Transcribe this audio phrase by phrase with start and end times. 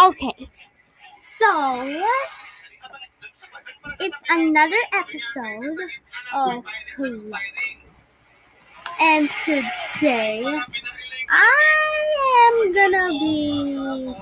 [0.00, 0.48] Okay,
[1.38, 2.02] so
[4.00, 5.78] it's another episode
[6.32, 6.64] of
[6.96, 7.42] Collect.
[9.00, 10.44] And today
[11.28, 14.14] I am gonna be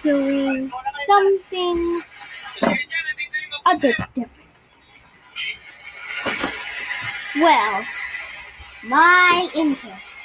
[0.00, 0.70] doing
[1.06, 2.02] something
[3.66, 4.50] a bit different.
[7.36, 7.84] Well,
[8.84, 10.20] my interest,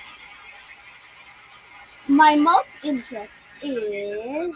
[2.07, 3.33] my most interest
[3.63, 4.55] is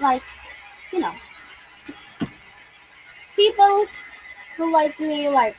[0.00, 0.22] like,
[0.92, 1.12] you know,
[3.36, 3.86] people
[4.56, 5.56] who like me, like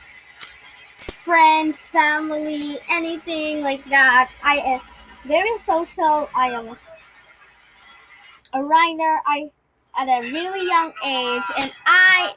[0.98, 2.60] friends, family,
[2.92, 4.30] anything like that.
[4.44, 4.80] I am
[5.26, 6.28] very social.
[6.36, 6.76] I am
[8.52, 9.16] a writer.
[9.26, 9.48] I
[10.00, 12.32] at a really young age, and I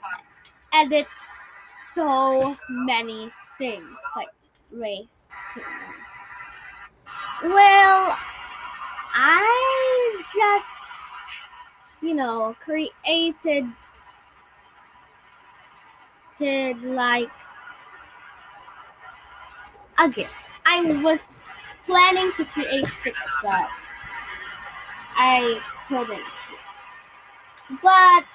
[0.73, 1.07] edit
[1.93, 4.29] so many things like
[4.75, 5.61] race to
[7.43, 8.17] well
[9.13, 10.67] i just
[12.01, 13.65] you know created
[16.39, 17.29] did like
[19.99, 20.33] a gift.
[20.65, 21.41] I was
[21.85, 23.67] planning to create stickers but
[25.15, 26.27] i couldn't.
[27.81, 28.25] But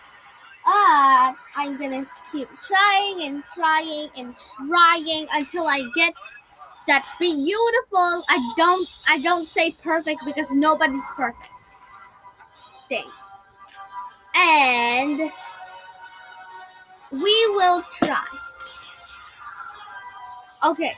[0.67, 4.35] uh, I'm gonna keep trying and trying and
[4.67, 6.15] trying until I get
[6.87, 8.25] that beautiful.
[8.29, 11.51] I don't I don't say perfect because nobody's perfect
[12.89, 13.05] thing.
[14.35, 15.31] And
[17.11, 18.25] we will try.
[20.65, 20.95] Okay.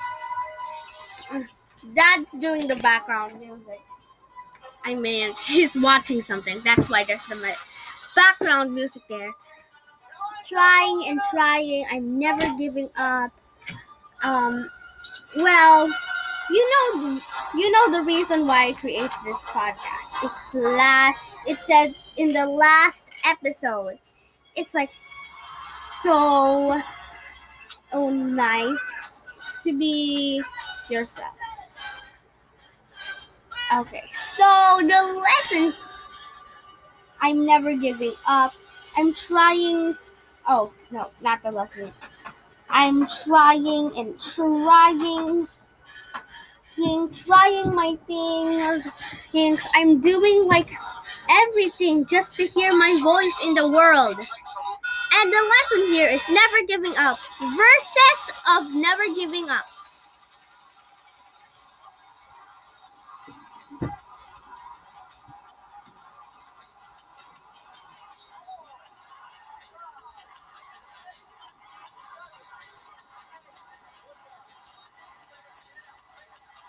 [1.95, 3.81] Dad's doing the background music.
[4.85, 6.61] I mean, he's watching something.
[6.65, 7.43] That's why there's some
[8.15, 9.31] background music there
[10.51, 11.87] trying and trying.
[11.91, 13.31] I'm never giving up.
[14.23, 14.69] Um,
[15.37, 15.89] well,
[16.51, 17.21] you know,
[17.55, 20.15] you know the reason why I created this podcast.
[20.23, 21.21] It's last.
[21.47, 23.99] It said in the last episode.
[24.57, 24.91] It's like
[26.03, 26.81] so
[27.93, 30.43] oh nice to be
[30.89, 31.35] yourself.
[33.77, 34.03] Okay,
[34.37, 35.73] so the lesson.
[37.21, 38.55] I'm never giving up.
[38.97, 39.95] I'm trying
[40.49, 41.93] Oh, no, not the lesson.
[42.73, 45.49] I'm trying and trying,
[47.27, 48.85] trying my things,
[49.35, 50.69] and I'm doing like
[51.31, 54.17] everything just to hear my voice in the world.
[55.13, 59.65] And the lesson here is never giving up versus of never giving up.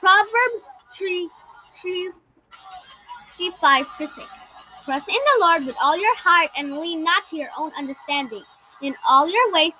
[0.01, 0.63] Proverbs
[0.97, 1.29] 3,
[1.79, 2.11] 3,
[3.37, 4.17] 3 5 to 6.
[4.83, 8.41] Trust in the Lord with all your heart and lean not to your own understanding.
[8.81, 9.73] In all your ways,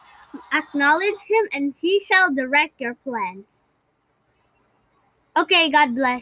[0.53, 3.69] acknowledge Him, and He shall direct your plans.
[5.35, 6.19] Okay, God bless.